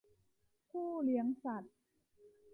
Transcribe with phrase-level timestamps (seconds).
[0.69, 1.73] ผู้เลี้ยงสัตว์